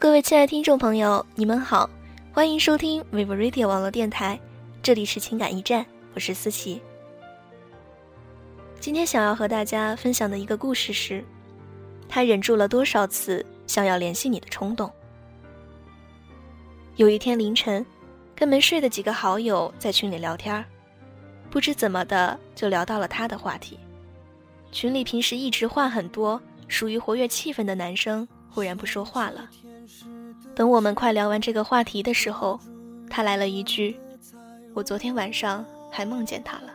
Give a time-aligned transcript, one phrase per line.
[0.00, 1.88] 各位亲爱的听众朋友，你们好，
[2.32, 4.40] 欢迎收听 Vivo Radio 网络电台，
[4.82, 6.82] 这里是情感驿站，我是思琪。
[8.80, 11.24] 今天想要和大家分享的一个故事是，
[12.08, 14.90] 他忍住了多少次想要联系你的冲动。
[16.96, 17.86] 有一天凌晨，
[18.34, 20.64] 跟没睡的几个好友在群里聊天
[21.50, 23.78] 不知怎么的就聊到了他的话题。
[24.72, 29.48] 群里平时一直话很多、属于活跃气氛的男生忽然不说话了。
[30.54, 32.58] 等我们快聊完这个话题的时候，
[33.10, 33.98] 他来了一句
[34.72, 36.70] ：“我昨天晚上还梦见他了，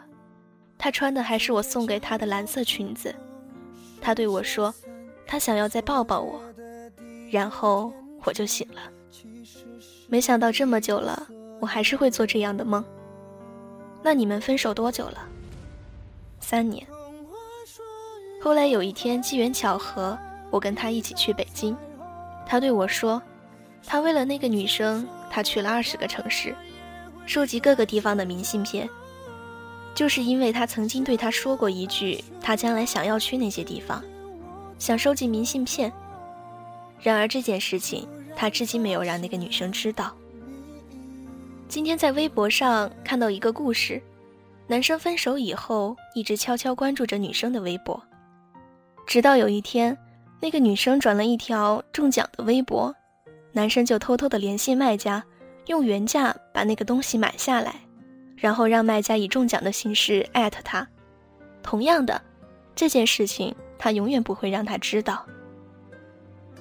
[0.77, 3.13] 他穿的还是我送给他的蓝色裙子。
[4.01, 4.73] 他对我说，
[5.25, 6.41] 他想要再抱抱我，
[7.31, 7.91] 然后
[8.25, 8.81] 我就醒了。
[10.07, 11.27] 没想到这么久了，
[11.61, 12.83] 我还是会做这样的梦。
[14.01, 15.25] 那你们分手多久了？
[16.39, 16.85] 三年。
[18.41, 20.17] 后来有一天机缘巧合，
[20.49, 21.75] 我跟他一起去北京。”
[22.47, 23.21] 他对我说
[23.85, 26.55] ：“他为了那个女生，他去了二十个城市，
[27.25, 28.87] 收集各个地方的明信片，
[29.95, 34.03] 就是因为他曾经对他说过一句，他将来想要去那些地方，
[34.77, 35.91] 想收集明信片。
[37.01, 40.13] 然而这件事情，他至今没有让那个女生知道。
[41.67, 44.01] 今天在微博上看到一个故事，
[44.67, 48.01] 男生分手以后，一直悄悄关注着女生的微博，
[49.07, 49.97] 直到有一天。”
[50.41, 52.95] 那个女生转了一条中奖的微博，
[53.59, 55.21] 男生就偷偷的联系卖家，
[55.65, 57.75] 用原价把那个东西买下来，
[58.37, 60.87] 然后让卖家以中奖的形式艾特他。
[61.61, 62.21] 同样的，
[62.73, 65.25] 这件事情他永远不会让他知道。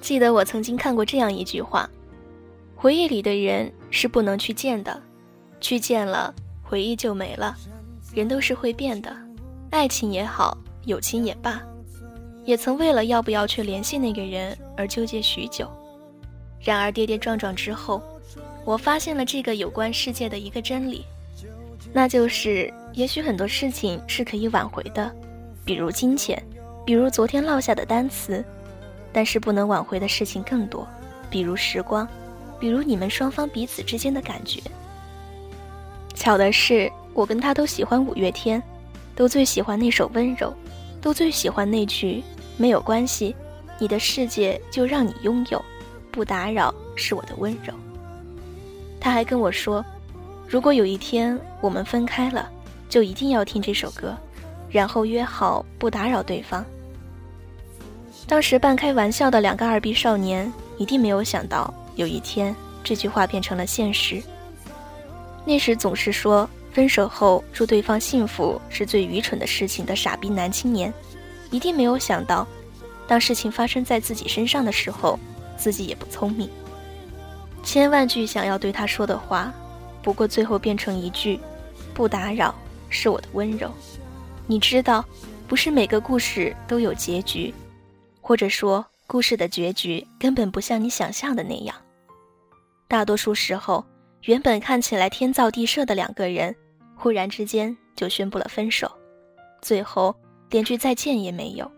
[0.01, 1.89] 记得我曾经看过这样一句话：
[2.75, 5.01] 回忆里的人是不能去见的，
[5.61, 7.55] 去见了回忆就没了。
[8.13, 9.15] 人都是会变的，
[9.69, 11.61] 爱情也好，友情也罢。
[12.43, 15.71] 也曾为了要不要去联系那个人而纠结许久，
[16.61, 18.01] 然而跌跌撞撞之后，
[18.65, 21.05] 我发现了这个有关世界的一个真理，
[21.93, 25.11] 那就是也许很多事情是可以挽回的，
[25.65, 26.41] 比如金钱，
[26.85, 28.43] 比如昨天落下的单词，
[29.13, 30.87] 但是不能挽回的事情更多，
[31.29, 32.07] 比如时光，
[32.59, 34.61] 比如你们双方彼此之间的感觉。
[36.13, 38.61] 巧的是，我跟他都喜欢五月天，
[39.15, 40.47] 都最喜欢那首《温柔》，
[41.01, 42.21] 都最喜欢那句。
[42.57, 43.33] 没有关系，
[43.79, 45.63] 你的世界就让你拥有，
[46.19, 47.73] 不打扰是我的温柔。
[48.99, 49.85] 他还跟我说，
[50.49, 52.49] 如果有一天我们分开了，
[52.89, 54.13] 就一定要听这首歌，
[54.69, 56.65] 然后约好不打扰对方。
[58.27, 62.53] 当时半开玩笑的两个二逼少年，一定没有想到有一天
[62.83, 64.21] 这句话变成了现实。
[65.45, 70.93] 那时总是说分手后祝对方幸福是最愚蠢的事情的傻逼男青年。
[71.49, 72.45] 一定没有想到，
[73.07, 75.17] 当事情发生在自己身上的时候，
[75.59, 76.49] 自己也不聪明。
[77.63, 79.53] 千万句想要对他说的话，
[80.01, 81.37] 不过最后变成一句
[81.93, 82.55] “不打扰”
[82.89, 83.69] 是我的温柔。
[84.47, 85.03] 你知道，
[85.47, 87.53] 不是每个故事都有结局，
[88.21, 91.75] 或者说故事的结局根本不像你想象的那样。
[92.87, 93.85] 大多数时候，
[94.23, 96.55] 原本看起来天造地设的两个人，
[96.95, 98.89] 忽然之间就宣布了分手，
[99.61, 100.15] 最后。
[100.51, 101.71] 连句再见也没有，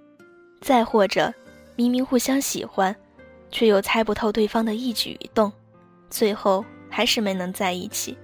[0.61, 1.33] 再或者，
[1.75, 2.95] 明明互相喜欢，
[3.51, 5.51] 却又猜不透对方的一举一动，
[6.09, 8.17] 最后还是没能在一起，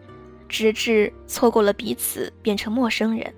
[0.47, 3.33] 直至错过了彼此，变成陌生人。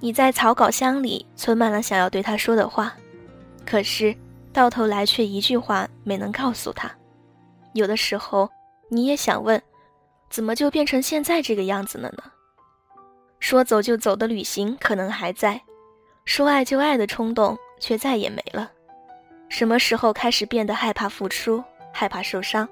[0.00, 2.94] 你在草稿箱里存满了想要对他说的话，
[3.64, 4.16] 可是
[4.52, 6.90] 到头来却一句话没能告诉他。
[7.74, 8.50] 有的时候，
[8.88, 9.62] 你也想问，
[10.28, 12.24] 怎么就变成现在这个样子了呢？
[13.38, 15.60] 说走就走的旅行可能还在。
[16.24, 18.70] 说爱就爱的冲动却再也没了。
[19.52, 22.66] 什么时候开始变得害怕付出，害怕受伤，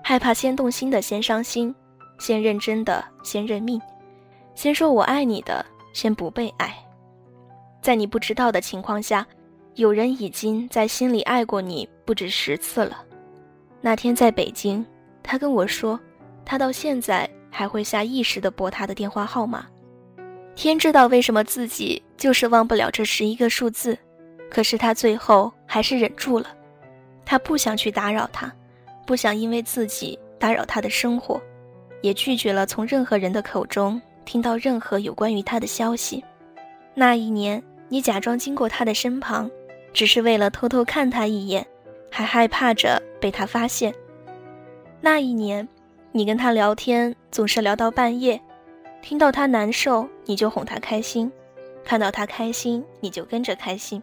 [0.00, 1.74] 害怕先动心的先伤心，
[2.16, 3.82] 先认真的先认命，
[4.54, 6.72] 先说我爱你的先不被爱。
[7.82, 9.26] 在你不知道的情况下，
[9.74, 13.04] 有人已经在心里爱过你不止十次了。
[13.80, 14.86] 那天在北京，
[15.24, 15.98] 他跟我说，
[16.44, 19.66] 他到现在还会下意识的拨他的电话号码。
[20.54, 23.98] 天知道为什么自己就是忘不了这十一个数字，
[24.56, 26.46] 可是他最后还是忍住了。
[27.26, 28.50] 他不想去打扰他，
[29.04, 31.38] 不想因为自己打扰他的生活，
[32.00, 36.24] 也拒绝了从任何人的口中听到任何有关于他的消息。
[36.94, 39.50] 那一年，你假装经过他的身旁，
[39.92, 41.66] 只是为了偷偷看他一眼，
[42.10, 43.94] 还害怕着被他发现。
[45.02, 45.68] 那一年，
[46.12, 48.40] 你跟他聊天总是聊到半夜。
[49.02, 51.30] 听到他难受，你就哄他开心；
[51.84, 54.02] 看到他开心，你就跟着开心。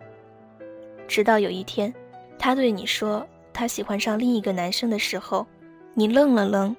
[1.07, 1.94] 直到有一天，
[2.38, 5.45] 他对你说他喜欢上另一个男生的时候，
[5.94, 6.75] 你愣了愣，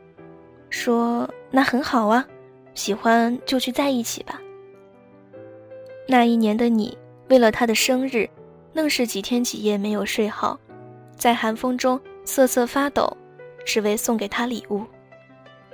[0.71, 2.27] 说：“那很好啊，
[2.75, 4.41] 喜欢就去在一起吧。”
[6.09, 6.97] 那一年的你，
[7.29, 8.29] 为了他的生日，
[8.73, 10.59] 愣是几天几夜没有睡好，
[11.17, 13.17] 在寒风中瑟瑟发抖，
[13.65, 14.85] 只为送给他礼物。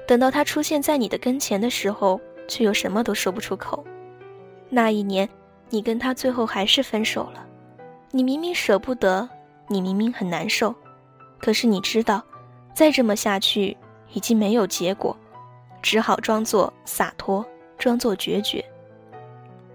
[0.06, 3.84] 等到他出现在你的跟前的时候，却又什么都说不出口。
[4.68, 5.28] 那一年，
[5.68, 7.46] 你跟他最后还是分手了。
[8.12, 9.28] 你明明舍不得，
[9.68, 10.74] 你明明很难受，
[11.38, 12.20] 可是你知道，
[12.74, 13.76] 再这么下去
[14.12, 15.16] 已经没有结果，
[15.80, 17.44] 只好装作洒脱，
[17.78, 18.64] 装作决绝。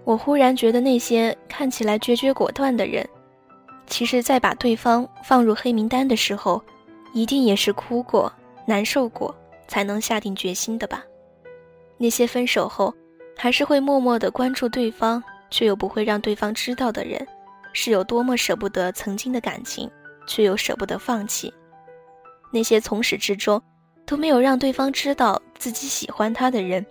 [0.04, 3.08] 我忽然觉得，那些看起来决绝果断的人，
[3.86, 6.62] 其实，在把对方放入黑名单的时候，
[7.14, 8.30] 一定也是哭过、
[8.66, 9.34] 难受过，
[9.66, 11.02] 才能下定决心的吧？
[11.96, 12.94] 那些分手后，
[13.34, 17.26] 还是会默默的关注对方，却又不会让对方知道的人，
[17.78, 19.88] 是有多么舍不得曾经的感情，
[20.26, 21.52] 却又舍不得放弃。
[22.50, 23.62] 那些从始至终
[24.06, 26.84] 都没有让对方知道自己喜欢他的人。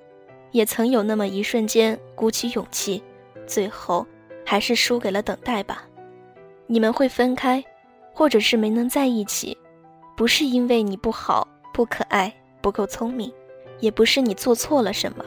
[0.52, 3.04] 也曾有那么一瞬间鼓起勇气，
[3.48, 4.06] 最后
[4.46, 5.86] 还是输给了等待吧。
[6.68, 7.62] 你们会分开，
[8.14, 9.58] 或者是没能在一起，
[10.16, 13.34] 不是因为你不好、不可爱、不够聪明，
[13.80, 15.26] 也不是你做错了什么，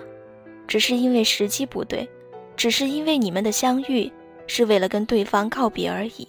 [0.68, 2.08] 只是因为时机不对，
[2.56, 4.10] 只是因为你们的相遇
[4.48, 6.26] 是为了跟对方告别而已，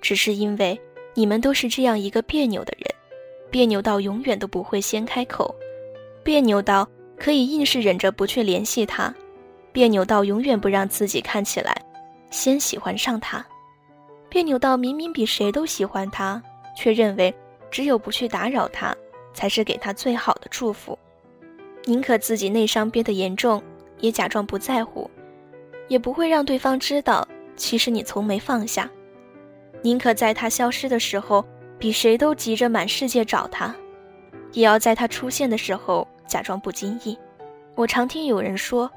[0.00, 0.76] 只是因为
[1.14, 2.88] 你们都是这样一个别扭的人，
[3.48, 5.54] 别扭到永远都不会先开口，
[6.24, 6.88] 别扭到。
[7.18, 9.10] 可以硬是忍着不去联系他，
[9.72, 11.74] 别扭到永远不让自己看起来
[12.30, 13.42] 先喜欢上他，
[14.28, 16.42] 别扭到明明比谁都喜欢他，
[16.76, 17.34] 却认为
[17.70, 18.94] 只有不去打扰他
[19.32, 20.98] 才是给他最好的祝福，
[21.86, 23.62] 宁可自己内伤憋得严重，
[24.00, 25.10] 也假装不在乎，
[25.88, 28.90] 也不会让对方知道其实你从没放下，
[29.82, 31.44] 宁可在他消失的时候
[31.78, 33.74] 比谁都急着满世界找他，
[34.52, 36.06] 也要在他出现的时候。
[36.26, 37.16] 假装不经意，
[37.76, 38.90] 我常听有人说，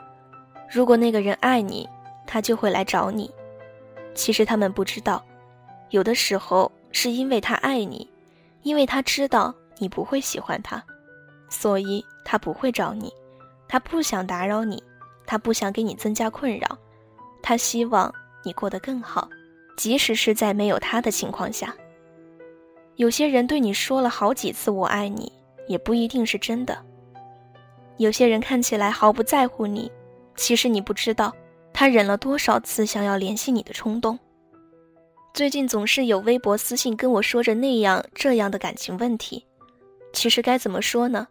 [0.68, 1.88] 如果那个人爱你，
[2.25, 3.30] 他就会来找你。
[4.15, 5.24] 其实他们不知道，
[5.91, 8.09] 有的时候是因为他爱你，
[8.63, 10.83] 因为他知道你不会喜欢他，
[11.51, 13.13] 所以他不会找你。
[13.68, 14.81] 他不想打扰你，
[15.30, 16.76] 他不想给你增加困扰，
[17.40, 18.12] 他希望
[18.44, 19.30] 你过得更好，
[19.78, 21.72] 即使是在没有他的情况下。
[22.96, 25.31] 有些人对你说了好几次“我爱你”，
[25.70, 26.76] 也不一定是真的。
[27.98, 29.92] 有些人看起来毫不在乎你，
[30.36, 31.32] 其实你不知道，
[31.72, 34.18] 他忍了多少次想要联系你的冲动。
[35.32, 39.46] 最近总是有微博私信跟我说着那样这样的感情问题，
[40.12, 41.28] 其实该怎么说呢？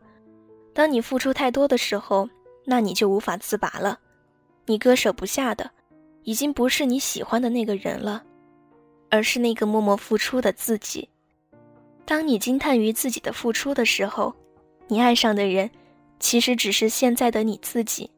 [0.73, 2.29] 当你付出太多的时候，
[2.71, 3.99] 那你就无法自拔了。
[4.67, 5.71] 你割舍不下的，
[6.25, 8.23] 已经不是你喜欢的那个人了，
[9.09, 11.09] 而是那个默默付出的自己。
[12.05, 14.35] 当你惊叹于自己的付出的时候，
[14.87, 15.71] 你爱上的人。
[16.21, 18.11] 其实只是现在的你自己。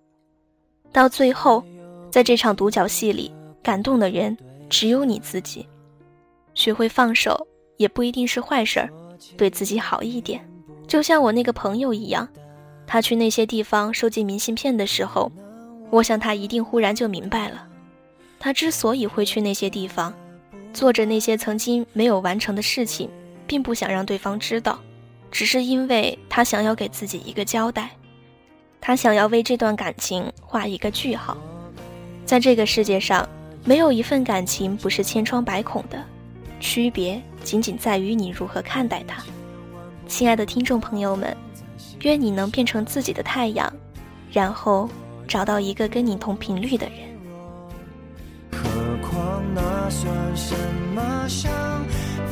[0.90, 1.62] 到最后，
[2.10, 3.30] 在这场独角戏里，
[3.62, 4.34] 感动的人
[4.70, 5.68] 只有你自己。
[6.54, 8.88] 学会放手也不一定是坏事儿，
[9.36, 10.42] 对自己好一点。
[10.88, 12.26] 就像我那个朋友一样，
[12.92, 15.30] 他去那些地方收集明信片的时候，
[15.90, 17.64] 我想他一定忽然就明白了。
[18.40, 20.12] 他之所以会去那些地方，
[20.72, 23.08] 做着那些曾经没有完成的事情，
[23.46, 24.76] 并不想让对方知道。
[25.30, 27.90] 只是因为他想要给自己一个交代，
[28.80, 31.38] 他想要为这段感情画一个句号。
[32.24, 33.24] 在这个世界上，
[33.64, 36.04] 没有一份感情不是千疮百孔的，
[36.58, 39.22] 区别仅仅在于你如何看待它。
[40.08, 41.36] 亲爱的听众朋友们，
[42.02, 43.72] 愿你能变成自己的太阳，
[44.32, 44.88] 然后
[45.28, 46.98] 找到一个跟你同频率的人。
[48.52, 48.58] 何
[49.08, 50.54] 况那算什
[50.94, 51.10] 么？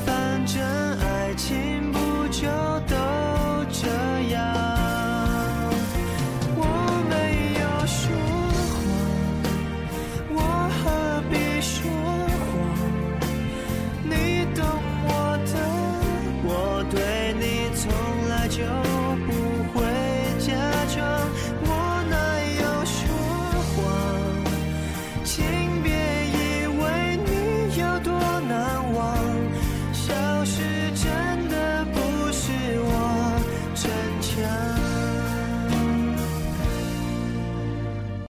[0.05, 0.61] 反正
[1.01, 1.57] 爱情